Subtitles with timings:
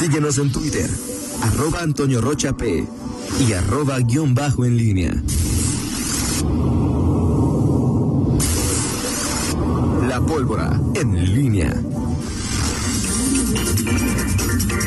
[0.00, 0.88] Síguenos en Twitter,
[1.42, 2.86] arroba Antonio Rocha P
[3.46, 5.12] y arroba guion bajo en línea.
[10.08, 11.78] La pólvora en línea.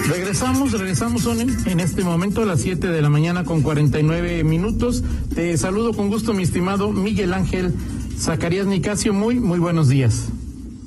[0.10, 5.04] Regresamos, regresamos son en este momento a las 7 de la mañana con 49 minutos.
[5.36, 7.72] Te saludo con gusto, mi estimado Miguel Ángel
[8.18, 9.14] Zacarías Nicasio.
[9.14, 10.30] Muy, muy buenos días.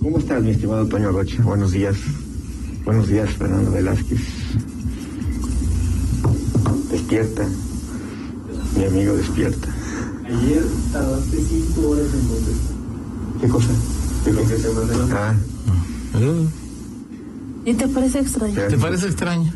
[0.02, 1.40] ¿Cómo estás, mi estimado Antonio Rocha?
[1.44, 1.96] Buenos días.
[2.86, 4.20] Buenos días, Fernando Velázquez.
[6.88, 7.44] Despierta.
[8.76, 9.68] Mi amigo despierta.
[10.24, 12.76] Ayer tardaste cinco horas en contestar.
[13.40, 13.68] ¿Qué cosa?
[14.24, 15.34] ¿Qué Lo que te mandé la Ah,
[17.64, 18.54] ¿Y te parece extraño?
[18.54, 19.52] ¿Te parece extraño?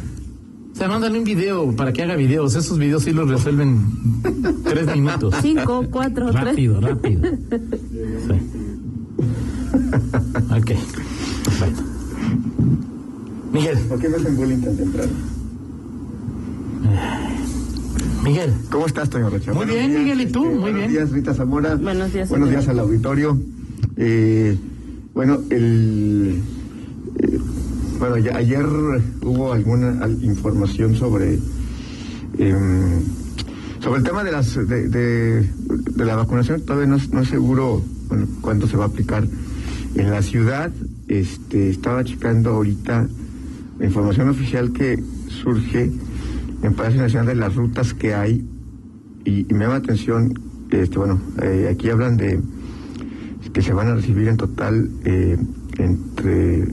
[0.72, 2.56] O sea, mándale un video para que haga videos.
[2.56, 3.80] Esos videos sí los resuelven
[4.64, 5.36] tres minutos.
[5.40, 6.44] Cinco, cuatro, tres.
[6.44, 7.22] Rápido, rápido.
[8.26, 8.34] Sí.
[10.50, 10.72] Ok.
[11.60, 11.89] Bueno.
[13.52, 15.12] Miguel, ¿Por qué me hacen bullying tan temprano?
[18.22, 18.52] Miguel.
[18.70, 19.52] ¿Cómo estás, Toño Rocha?
[19.52, 20.40] Muy Buenos bien, días, Miguel, ¿y tú?
[20.44, 20.90] este, Muy buenos bien.
[20.92, 21.74] días, Rita Zamora.
[21.76, 22.60] Buenos días, Buenos señor.
[22.62, 23.38] días al auditorio.
[23.96, 24.56] Eh,
[25.14, 26.40] bueno, el,
[27.18, 27.38] eh,
[27.98, 28.64] bueno, ya- ayer
[29.22, 31.38] hubo alguna al- información sobre
[32.38, 33.00] em,
[33.82, 35.50] sobre el tema de las de, de-
[35.96, 36.60] de la vacunación.
[36.62, 39.26] Todavía no, es- no es seguro bueno, cuándo se va a aplicar
[39.94, 40.70] en la ciudad.
[41.08, 43.08] Este, estaba checando ahorita
[43.80, 45.90] la información oficial que surge
[46.62, 48.44] en Palacio Nacional de las rutas que hay
[49.24, 50.38] y, me llama la atención,
[50.70, 52.40] este, bueno, eh, aquí hablan de
[53.52, 55.36] que se van a recibir en total eh,
[55.78, 56.68] entre,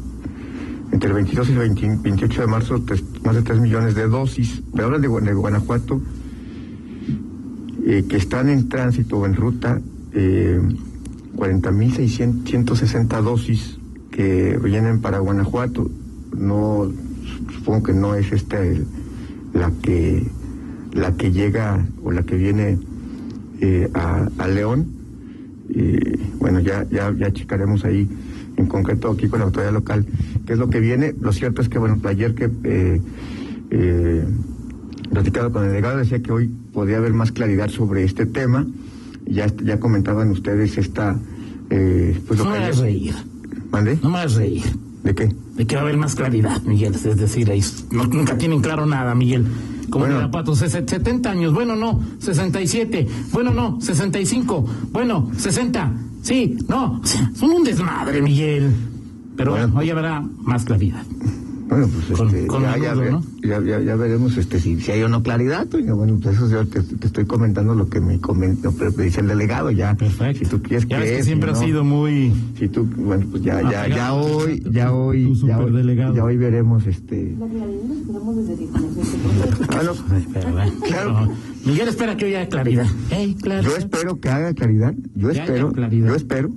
[0.92, 2.84] entre el 22 y el 20 28 de marzo
[3.24, 4.62] más de 3 millones de dosis.
[4.74, 6.02] Me hablan de Guanajuato
[7.86, 9.82] eh, que están en tránsito o en ruta
[10.14, 10.60] eh,
[11.36, 13.78] 40.660 dosis
[14.12, 15.90] que vienen para Guanajuato.
[16.38, 16.92] No,
[17.56, 18.86] supongo que no es esta el-
[19.54, 20.24] la que
[20.94, 22.78] la que llega o la que viene
[23.62, 24.88] eh, a, a León.
[25.76, 28.08] Eh, bueno, ya, ya, ya checaremos ahí
[28.56, 30.06] en concreto aquí con la autoridad local
[30.46, 31.14] qué es lo que viene.
[31.20, 33.02] Lo cierto es que, bueno, ayer que eh,
[33.72, 34.24] eh,
[35.12, 38.66] platicado con el delegado decía que hoy podría haber más claridad sobre este tema.
[39.26, 41.20] Ya, ya comentaban ustedes esta...
[41.70, 43.14] Eh, pues No lo me que hagas reír.
[43.72, 44.00] ¿Mandé?
[44.02, 44.64] No me hagas reír.
[45.08, 45.34] ¿De qué?
[45.56, 46.94] De que va a haber más claridad, Miguel.
[46.94, 49.48] Es decir, ahí no- nunca tienen claro nada, Miguel.
[49.90, 50.16] Como Bueno.
[50.16, 50.32] bueno.
[50.32, 57.02] Pato, ses- 70 años, bueno, no, 67, bueno, no, 65, bueno, 60, sí, no,
[57.36, 58.70] son un desmadre, Miguel.
[59.38, 59.68] Pero Bueno.
[59.68, 61.04] bueno, hoy habrá más claridad.
[61.70, 62.96] Bueno, pues Con- este, con ya, ya,
[63.44, 65.68] ya, ya- ya veremos este, si, si hay o no claridad.
[65.68, 65.96] Toño.
[65.98, 69.20] Bueno, pues eso yo te, te estoy comentando lo que me, comentó, pero me dice
[69.20, 69.94] el delegado ya.
[69.96, 70.40] Perfecto.
[70.46, 71.66] Si tú quieres ya ves que siempre si ha no.
[71.68, 72.34] sido muy...
[72.58, 76.88] Si tú, bueno, pues ya, ya, ya hoy, ya hoy, ya hoy, ya hoy veremos
[76.88, 77.36] este.
[77.38, 79.84] La claridad la esperamos desde que conocí proceso.
[79.84, 81.30] No, Ay, espera, Claro.
[81.66, 82.88] Miguel espera que hoy haya claridad.
[83.64, 84.94] Yo espero que haga claridad.
[85.16, 86.08] Yo espero, claridad.
[86.08, 86.50] yo espero.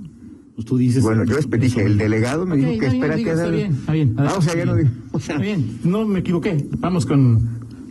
[0.55, 1.01] Pues tú dices...
[1.01, 4.13] Bueno, yo dije, el delegado me dijo que espera que está haga- bien, está bien.
[4.17, 4.89] Ah, o sea, ya no digo.
[5.13, 6.65] O sea, Está bien, no me equivoqué.
[6.79, 7.39] Vamos con...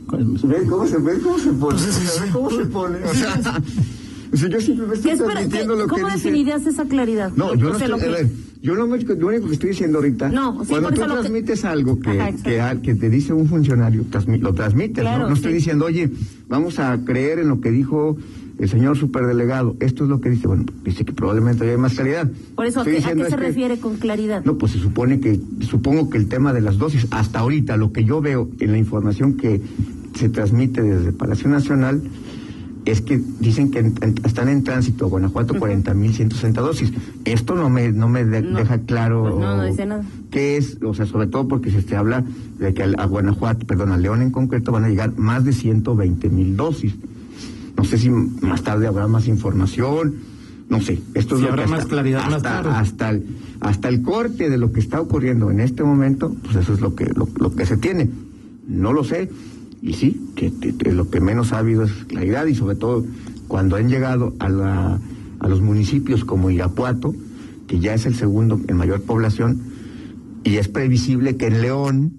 [0.06, 1.78] con- ¿Ven cómo se, ven cómo se pone?
[1.78, 2.56] Pues sí, sí, ¿Ven cómo sí.
[2.56, 3.04] se pone?
[3.04, 3.40] O sea,
[4.32, 6.16] o sea, yo simplemente ¿Qué estoy espera- transmitiendo qué- lo que ¿Cómo dice.
[6.18, 7.32] definirías esa claridad?
[7.36, 8.30] No, yo O no estoy,
[8.62, 11.12] yo lo, único- lo único que estoy diciendo ahorita, No, sí, cuando tú lo que-
[11.20, 12.32] transmites algo que, Ajá,
[12.76, 14.04] que, que te dice un funcionario,
[14.40, 15.28] lo transmites, Claro, ¿no?
[15.30, 16.10] No estoy diciendo, oye,
[16.48, 18.16] vamos a creer en lo que dijo
[18.58, 22.30] el señor superdelegado, esto es lo que dice, bueno, dice que probablemente haya más calidad.
[22.54, 24.44] Por eso, ¿a qué, a qué se refiere con claridad?
[24.44, 27.90] No, pues se supone que, supongo que el tema de las dosis, hasta ahorita, lo
[27.92, 29.62] que yo veo en la información que
[30.14, 32.02] se transmite desde Palacio Nacional,
[32.90, 36.92] es que dicen que en- en- están en tránsito a Guanajuato 40.160 dosis.
[37.24, 38.58] Esto no me, no me de- No.
[38.58, 40.04] deja claro No, no dice nada.
[40.30, 42.24] qué es, o sea, sobre todo porque se, se habla
[42.58, 46.28] de que a Guanajuato, perdón, a León en concreto van a llegar más de 120
[46.28, 46.94] mil dosis.
[47.76, 50.14] No sé si más tarde habrá más información,
[50.68, 51.00] no sé.
[51.14, 52.70] Esto es Si lo habrá que más hasta- claridad más hasta, tarde.
[52.70, 53.24] hasta el
[53.60, 56.94] hasta el corte de lo que está ocurriendo en este momento, pues eso es lo
[56.94, 58.08] que lo, lo que se tiene.
[58.66, 59.28] No lo sé.
[59.82, 60.52] Y sí, que,
[60.92, 63.04] lo que menos ha habido es claridad y sobre todo
[63.48, 64.98] cuando han llegado a
[65.40, 67.14] a los municipios como Irapuato,
[67.66, 69.62] que ya es el segundo en mayor población
[70.44, 72.12] y es previsible que en León,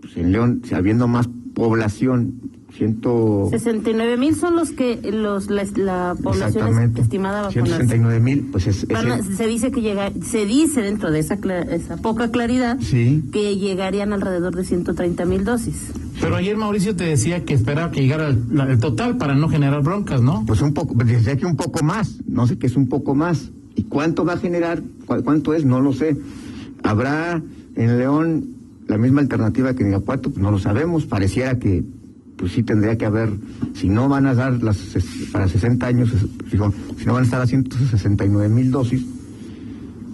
[0.00, 6.14] pues en León, habiendo más población, ciento 69 mil son los que los la, la
[6.22, 7.70] población es- estimada a vacunarse.
[7.86, 11.10] 169 mil, pues es, es Van a- el- se dice que llega, se dice dentro
[11.10, 13.22] de esa, cla- esa poca claridad Sí.
[13.32, 15.92] que llegarían alrededor de 130 mil dosis.
[16.20, 19.48] Pero ayer Mauricio te decía que esperaba que llegara el, la- el total para no
[19.48, 20.44] generar broncas, ¿no?
[20.46, 23.50] Pues un poco, decía que un poco más, no sé qué es un poco más.
[23.74, 24.82] ¿Y cuánto va a generar?
[25.06, 25.64] ¿Cu- ¿Cuánto es?
[25.64, 26.16] No lo sé.
[26.82, 27.40] Habrá
[27.76, 28.46] en León
[28.86, 31.82] la misma alternativa que en Irapuato, pues no lo sabemos, pareciera que
[32.36, 33.30] pues sí tendría que haber,
[33.74, 34.78] si no van a dar las
[35.32, 36.10] para 60 años,
[36.50, 36.72] si no
[37.12, 39.04] van a estar haciendo 69 mil dosis,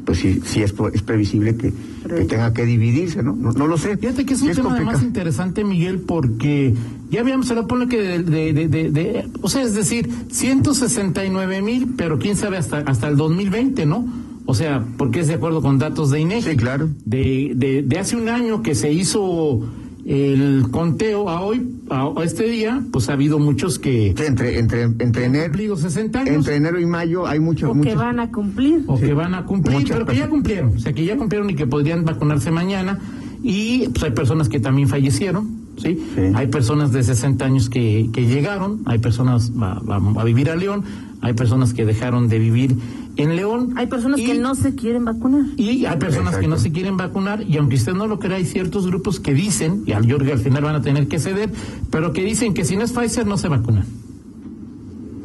[0.04, 0.72] pues sí, sí es,
[1.04, 1.70] previsible que,
[2.08, 3.34] que tenga que dividirse, ¿no?
[3.36, 3.96] No, no lo sé.
[3.98, 6.74] Fíjate que es un tema además interesante, Miguel, porque
[7.10, 11.60] ya habíamos hablado, ponle que de, de, de, de- de- o sea, es decir, 169
[11.62, 14.06] mil, pero quién sabe hasta, hasta el 2020, ¿no?
[14.46, 16.50] O sea, porque es de acuerdo con datos de INEGI.
[16.52, 16.88] Sí, claro.
[17.04, 19.60] De, de, de hace un año que se hizo
[20.10, 24.58] el conteo a hoy, a, a este día, pues ha habido muchos que Sí, entre,
[24.58, 26.34] entre, entre, enero, cumplido 60 años.
[26.36, 27.94] entre enero y mayo hay muchos, O que muchos.
[27.96, 28.84] van a cumplir.
[28.86, 30.30] o que van a cumplir, Muchas pero que ya personas.
[30.30, 32.98] cumplieron, o sea, que ya cumplieron y que podrían vacunarse mañana.
[33.42, 35.46] Y pues hay personas que también fallecieron,
[35.76, 36.02] ¿sí?
[36.14, 36.22] Sí.
[36.34, 40.56] Hay personas de 60 años que, que llegaron, hay personas va, va- a vivir a
[40.56, 40.82] León,
[41.20, 42.74] hay personas que dejaron de vivir
[43.18, 43.74] en León.
[43.76, 45.44] Hay personas y- que no se quieren vacunar.
[45.58, 48.46] y hay personas que no se quieren vacunar y aunque usted no lo crea, hay
[48.46, 51.52] ciertos grupos que dicen, y al Jorge al final van a tener que ceder,
[51.90, 53.84] pero que dicen que si no es Pfizer no se vacunan.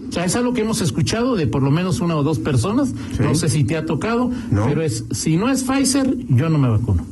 [0.09, 2.89] O sea, es algo que hemos escuchado de por lo menos una o dos personas,
[2.89, 3.23] Sí.
[3.23, 4.65] no sé si te ha tocado, No.
[4.67, 7.03] pero es, si no es Pfizer, yo no me vacuno.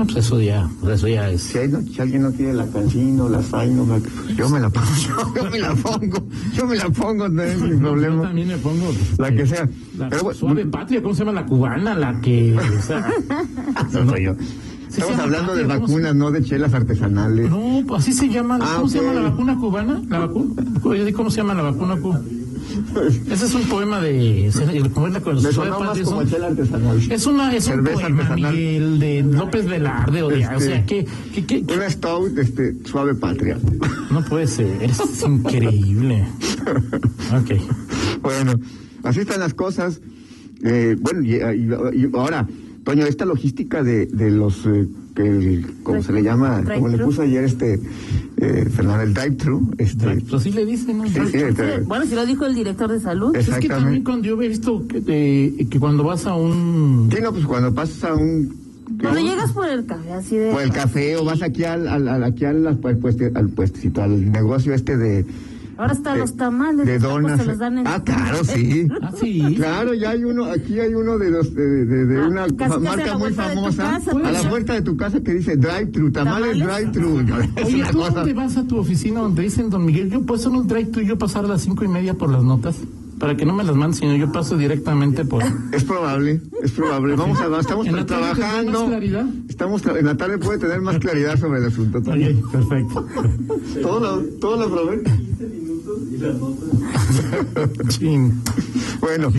[0.00, 1.42] Ah, pues eso ya, pues eso ya es.
[1.42, 4.02] Si, no- si alguien no quiere la cancino, la Zaino, pues
[4.36, 4.88] yo me la pongo,
[5.36, 6.22] yo, me la pongo,
[6.54, 8.22] yo me la pongo, no es mi Yo problema.
[8.22, 8.92] también me pongo.
[9.18, 9.68] La que sea.
[9.98, 11.94] La Pero suave patria, ¿cómo se llama la cubana?
[11.94, 12.56] La que.
[12.56, 13.06] O sea,
[13.92, 14.34] no soy yo.
[14.88, 17.50] se Estamos hablando de patria, ¿cómo se- vacunas, no de chelas artesanales.
[17.50, 18.58] No, pues así se llama.
[18.60, 19.04] Ah, ¿Cómo se ok.
[19.06, 20.02] llama la vacuna cubana?
[20.08, 20.62] La vacuna.
[21.14, 22.24] ¿Cómo se llama la vacuna cubana?
[23.30, 24.50] Ese es un poema de.
[24.52, 27.12] Sonó más como chela artesanal.
[27.12, 28.52] Es una es un poema, artesanal.
[28.54, 32.38] Miguel, de López Velarde o de, o Este, sea que, que, que- que- Una stout,
[32.38, 33.58] este, suave patria.
[34.10, 36.26] no puede ser, es increíble.
[37.32, 37.60] Ok.
[38.22, 38.52] Bueno,
[39.04, 40.00] así están las cosas.
[40.62, 42.46] Eh, bueno, y, y- y ahora,
[42.84, 46.62] Toño, esta logística de, de los, eh, que, ¿cómo se le llama?
[46.64, 47.74] Como le puso ayer este,
[48.38, 49.74] eh, Fernando, el drive-thru.
[49.78, 51.04] Este, Pues así le dicen, ¿no?
[51.06, 53.36] sí, sí, Sí, este, Bueno, si lo dijo el director de salud.
[53.36, 54.04] Es- que también exactamente.
[54.04, 57.10] cuando yo he visto que, eh, que cuando vas a un...
[57.14, 58.58] sí, no, pues cuando pasas a un...
[59.00, 60.50] Cuando llegas por el café, así de.
[60.50, 64.02] por el café o vas aquí al, al, al- aquí al, al pueste- al puestecito,
[64.02, 65.24] al negocio este de...
[65.80, 66.86] Ahora hasta de- los tamales.
[66.86, 67.40] de los tacos donas.
[67.40, 68.86] Se los dan en Ah, claro, sí.
[69.02, 69.54] Ah, sí.
[69.56, 72.40] Claro, ya hay uno, aquí hay uno de los de, de- de Ah, una
[72.80, 76.58] marca la muy famosa, casa, a la puerta de tu casa que dice drive-thru, tamales
[76.58, 76.92] ¿Tamales?
[76.92, 77.20] drive-thru.
[77.56, 78.10] Es Oye, una ¿tú cosa.
[78.12, 81.00] dónde vas a tu oficina donde dicen, don Miguel, yo puedo hacer un drive tú
[81.00, 82.76] y yo pasar a las cinco y media por las notas?
[83.20, 85.42] Para que no me las mandes, sino yo paso directamente por...
[85.72, 87.14] Es probable, es probable.
[87.16, 88.72] Vamos a, estamos ¿En la tarde trabajando.
[88.72, 89.26] más claridad?
[89.46, 92.02] Estamos en la tarde puede tener más claridad sobre el asunto.
[92.02, 92.26] Toño.
[92.26, 93.06] Oye, perfecto.
[93.82, 95.02] Todo lo, todo lo probé.
[95.02, 97.88] 15 minutos y la nota.
[97.88, 98.42] Chin.
[99.00, 99.30] Bueno,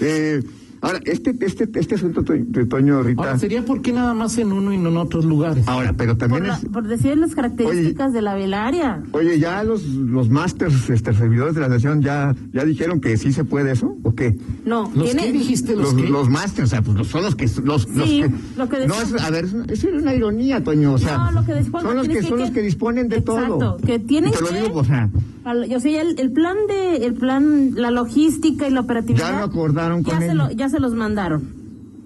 [0.00, 0.42] eh,
[0.80, 3.22] ahora, este, este, este asunto, to- de Toño, Rita.
[3.22, 5.66] Ahora, ¿sería por qué nada más en uno y no en otros lugares?
[5.68, 6.64] Ahora, pero Por, también la- es.
[6.66, 9.02] por decir las características de la velaria.
[9.12, 13.32] Oye, ya los, los masters, este, servidores de la nación, ya, ya dijeron que sí
[13.32, 14.36] se puede eso, ¿o qué?
[14.64, 15.74] No, ¿Los qué dijiste?
[15.76, 18.30] ¿Los, Los, los masters, o sea, pues los- son los que los, los Sí, que,
[18.56, 21.44] lo que no es, a ver, eso era una ironía, Toño, o sea, No, lo
[21.46, 23.76] que después son los que, son los que disponen de Exacto, todo.
[23.78, 25.08] que tienen te lo que- digo, o sea,
[25.66, 29.30] Yo sé, ya el, el plan de, el plan, la logística y la operatividad.
[29.32, 30.36] Ya lo acordaron ya con se él.
[30.36, 31.56] lo- ya se los mandaron.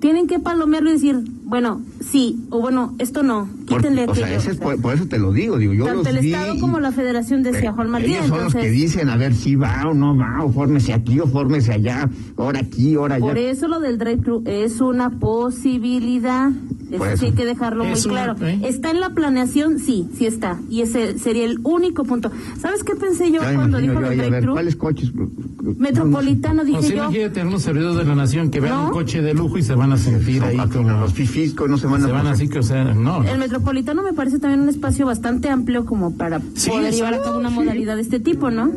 [0.00, 4.26] Tienen que palomearlo y decir, bueno, sí, o bueno, esto no, por, quítenle o sea,
[4.34, 6.18] ese es O sea, por, por eso te lo digo, digo, yo tanto los el
[6.18, 8.10] vi Estado como la Federación decía Pero Juan Martín.
[8.10, 10.92] Ellos son los que entonces, dicen, a ver si va o no va, o fórmese
[10.92, 13.26] aquí o fórmese allá, ahora aquí, ahora allá.
[13.26, 16.50] Por eso lo del drive-thru es una posibilidad.
[16.92, 17.16] Eso, Por eso.
[17.20, 18.46] sí hay que dejarlo muy Es una- claro.
[18.46, 18.60] ¿eh?
[18.64, 19.78] ¿Está en la planeación?
[19.78, 20.60] Sí, sí está.
[20.68, 22.30] Y ese sería el único punto.
[22.60, 24.52] ¿Sabes qué pensé yo Ya cuando imagino dijo yo a ver, drive-thru?
[24.52, 25.10] ¿cuáles coches?
[25.78, 27.04] Metropolitano, O dije sea, yo.
[27.04, 28.86] imagínate unos servidores de la nación que vean ¿No?
[28.86, 30.90] un coche de lujo y se van a sentir ahí como...
[30.90, 32.06] Los fifiscos no se van a...
[32.06, 33.22] Se van así que, o sea, no.
[33.24, 37.22] El metropolitano me parece también un espacio bastante amplio como para Sí, poder llevar a
[37.22, 37.54] cabo una sí.
[37.54, 38.70] modalidad de este tipo, ¿no?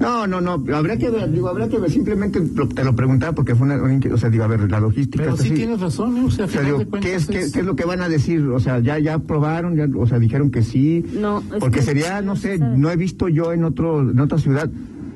[0.00, 3.32] No, no, no, habría que ver, digo, habría que ver, simplemente lo- te lo preguntaba
[3.34, 3.76] porque fue una,
[4.12, 5.18] o sea, digo, a ver, la logística.
[5.24, 5.56] Pero está sí así.
[5.58, 6.24] tienes razón, ¿eh?
[6.24, 8.42] o sea, O digo, ¿qué es, qué, es- qué es lo que van a decir?
[8.42, 11.04] O sea, ya ya aprobaron, ya, o sea, dijeron que sí.
[11.20, 14.38] No, es Porque que- sería, no sé, no he visto yo en otro en otra
[14.38, 14.70] ciudad,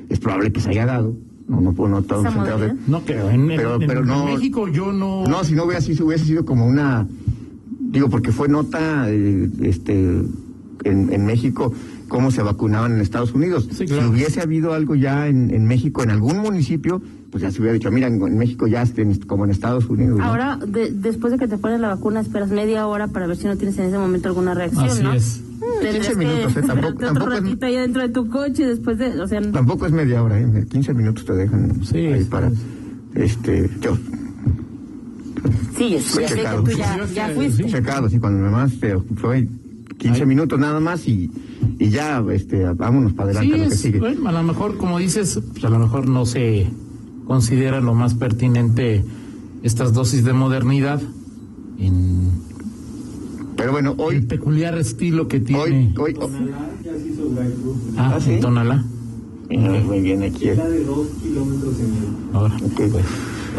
[0.09, 1.15] es probable que se haya dado.
[1.47, 2.73] No, no puedo no estamos ¿Esa enterados de-?
[2.87, 5.25] No creo, en, en- Pero- en- pero en no- México yo no...
[5.27, 7.05] No, si no hubiera sido, hubiese sido como una,
[7.79, 9.93] digo, porque fue nota, eh, este,
[10.85, 11.73] en, en México,
[12.07, 13.67] cómo se vacunaban en Estados Unidos.
[13.71, 14.03] Sí, claro.
[14.03, 17.73] Si hubiese habido algo ya en, en México, en algún municipio, pues ya se hubiera
[17.73, 20.19] dicho, mira, en, en México ya, estén como en Estados Unidos.
[20.19, 20.23] ¿no?
[20.25, 23.45] Ahora, de- después de que te pones la vacuna, esperas media hora para ver si
[23.47, 25.13] no tienes en ese momento alguna reacción, Así ¿no?
[25.13, 25.41] es.
[25.81, 26.61] Tendrías 15 minutos, ¿eh?
[26.67, 30.21] Tampoco- tampoco es- ahí dentro de tu coche después de, o sea, Tampoco es media
[30.21, 30.65] hora, ¿eh?
[30.69, 32.57] 15 minutos te dejan Sí, ahí sí, para, sí.
[33.15, 34.01] este, yo, sí,
[35.75, 37.65] Sí, ya Fue sé que tú ya, ya fuiste.
[37.65, 39.47] Checado, sí, cuando nomás pero fue
[39.97, 40.25] 15 Ay.
[40.27, 41.29] minutos nada más y,
[41.79, 43.99] y ya, este, vámonos para adelante Sí, a lo que es, sigue.
[43.99, 46.67] bueno, a lo mejor, como dices, pues a lo mejor no se
[47.27, 49.03] considera lo más pertinente
[49.63, 51.01] estas dosis de modernidad
[51.79, 52.31] en
[53.55, 57.75] Pero bueno, el hoy, peculiar estilo que tiene hoy, hoy, drive-thru.
[57.97, 58.31] ah, ¿Ah, sí?
[58.33, 58.83] en Tonalá.
[59.55, 60.47] Ah, muy bien aquí.
[60.49, 62.09] Era de dos kilómetros y medio.
[62.33, 62.81] Ahora, Ok.
[62.91, 63.05] pues,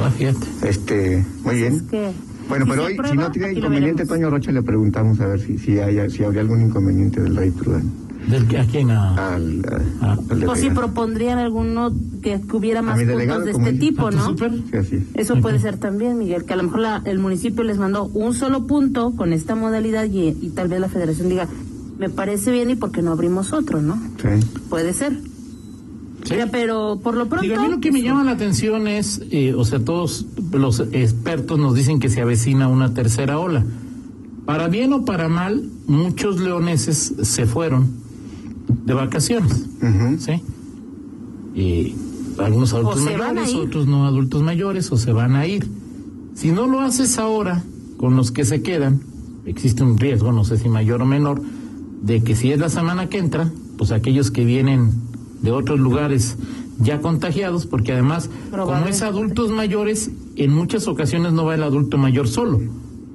[0.03, 0.47] ah, fíjate.
[0.69, 1.75] Este, muy bien.
[1.75, 2.11] Es que
[2.49, 4.07] Bueno, pero hoy, si no tiene inconveniente.
[4.07, 7.51] Toño Rocha le preguntamos a ver si, si, hay, si habría algún inconveniente del rey
[7.51, 7.91] Prudán.
[8.29, 9.63] Del que aquí a, Al,
[10.01, 10.17] Ah.
[10.31, 13.79] al O si propondrían alguno que, hubiera más puntos delegado, de este dice.
[13.79, 14.35] tipo, ¿A ¿no?
[14.39, 15.03] Sí, así es.
[15.15, 18.33] Eso puede ser también, Miguel, que a lo mejor la- el municipio les mandó un
[18.33, 21.49] solo punto con esta modalidad y, y tal vez la federación diga,
[21.99, 23.97] me parece bien y por qué no abrimos otro, ¿no?
[24.23, 24.47] Sí.
[24.71, 25.19] Puede ser.
[26.25, 26.35] Sí.
[26.51, 27.43] Pero por lo pronto...
[27.43, 30.27] Digo, a mí lo que me pues, llama la atención es, eh, o sea, todos
[30.53, 33.65] los expertos nos dicen que se avecina una tercera ola.
[34.47, 37.89] Para bien o para mal, muchos leoneses se fueron
[38.85, 39.67] de vacaciones.
[40.19, 40.43] ¿sí?
[41.55, 41.95] Y
[42.39, 45.67] algunos adultos mayores, otros no adultos mayores, o se van a ir.
[46.35, 47.63] Si no lo haces ahora,
[47.97, 49.01] con los que se quedan,
[49.47, 51.41] existe un riesgo, no sé si mayor o menor,
[52.03, 54.93] de que si es la semana que entra, pues aquellos que vienen
[55.45, 56.37] de otros lugares
[56.81, 61.99] ya contagiados, porque además, como es adultos mayores, en muchas ocasiones no va el adulto
[61.99, 62.61] mayor solo,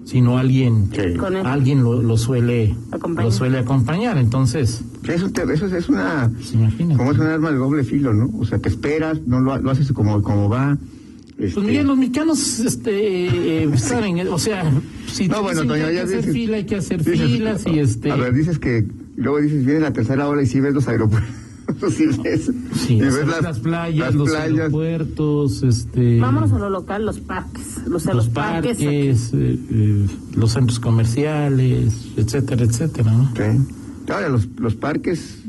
[0.05, 1.01] sino alguien, Sí.
[1.43, 3.25] Alguien lo, lo suele Acompaña.
[3.27, 6.51] lo suele acompañar, entonces, eso, te- eso es- es una, pues,
[6.97, 8.29] como es un arma de doble filo, ¿no?
[8.39, 10.77] O sea, te esperas, no lo, lo haces como, como va.
[11.37, 14.71] este, Pues Miguel, los mexicanos este, eh, saben, o sea,
[15.11, 17.03] si No, bueno, dicen que Toño, hay que ya hacer dices- fila, hay que hacer
[17.03, 18.11] dices- filas y este...
[18.11, 18.85] A ver, dices que,
[19.17, 21.29] luego dices, viene la tercera hora y sí ves los aeropuertos,
[22.23, 24.59] ves, Sí, ves las, playas, las los playas.
[24.59, 27.77] aeropuertos, este, Vámonos a lo local, los parques.
[27.87, 33.31] Los, los, parques, eh, eh, los centros comerciales, etcétera, etcétera, ¿no?
[33.35, 34.11] Sí.
[34.11, 35.39] Ahora, los, los parques,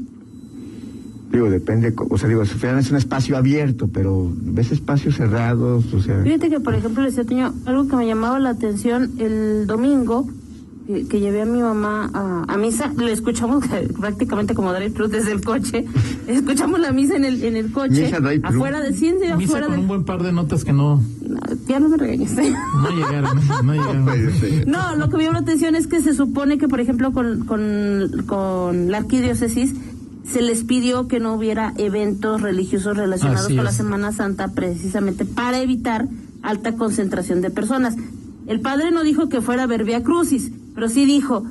[1.33, 6.23] digo, depende, o sea, digo, es un espacio abierto, pero ves espacios cerrados, o sea,
[6.23, 10.29] Fíjate que, por ejemplo, le decía Toño, algo que me llamaba la atención el domingo,
[10.93, 13.65] que, que llevé a mi mamá a, a misa, le escuchamos
[13.99, 15.85] prácticamente como drive thru desde el coche,
[16.27, 19.77] escuchamos la misa en el, en el coche, Misa afuera de ciencia, Misa afuera con
[19.77, 19.81] de...
[19.83, 22.33] un buen par de notas que no, No, ya no me regañes.
[22.33, 24.07] no llegaron, no, llegaron.
[24.67, 27.45] No, lo que me llama la atención es que se supone que, por ejemplo, con,
[27.47, 29.75] con, con la arquidiócesis
[30.25, 33.73] se les pidió que no hubiera eventos religiosos relacionados Así con la.
[33.73, 36.09] Semana Santa precisamente para evitar
[36.43, 37.97] alta concentración de personas.
[38.47, 41.45] El padre no dijo que fuera a ver Via Crucis, pero sí dijo,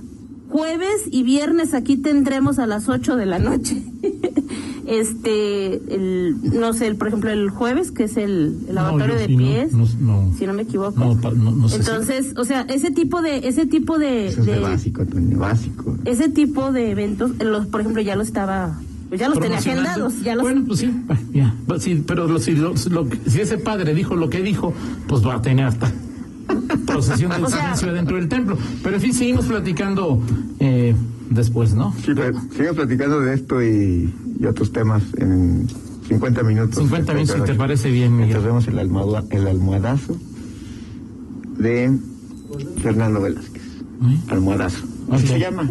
[0.50, 3.84] jueves y viernes aquí tendremos a las 8 de la noche.
[4.88, 9.28] este, el, no sé, el, por ejemplo, el jueves, que es el, el lavatorio de
[9.28, 10.34] pies, no, no.
[10.36, 11.00] si no me equivoco.
[11.00, 14.30] No, pa- no- no sé si- Entonces, o sea, ese tipo de, ese tipo de,
[14.30, 15.04] eso es de de- básico,
[15.38, 15.96] básico.
[16.06, 20.22] ese tipo de eventos, los, por ejemplo, ya lo estaba, pues ya los tenía agendados,
[20.24, 23.42] ya los, Bueno, pues sí, bah, ya, pues sí, pero lo- si, lo- lo- si
[23.42, 24.74] ese padre dijo lo que dijo,
[25.08, 25.92] pues va a tener hasta
[26.86, 28.58] procesión del silencio dentro del templo.
[28.84, 30.22] Pero en fin, seguimos platicando
[30.60, 30.96] eh,
[31.30, 31.94] después, ¿no?
[32.06, 35.68] Sí, pero seguimos platicando de esto y, y otros temas en
[36.08, 36.76] 50 minutos.
[36.78, 38.28] 50 minutos, si te parece bien, Miguel.
[38.28, 40.18] Mientras vemos el, almohada- el almohadazo
[41.58, 41.98] de
[42.82, 43.64] Fernando Velázquez.
[43.64, 44.18] ¿Eh?
[44.30, 44.80] Almohadazo.
[45.12, 45.30] ¿Así Ok.
[45.32, 45.70] se llama?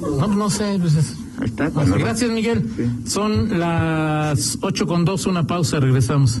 [0.00, 1.64] No, no sé, pues es- Ahí está.
[1.68, 2.66] Bueno, cuando- gracias, Miguel.
[2.76, 3.10] Sí.
[3.10, 6.40] Son las 8 con 2, una pausa, regresamos.